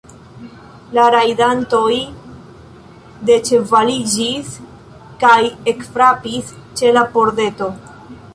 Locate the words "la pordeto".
6.99-7.71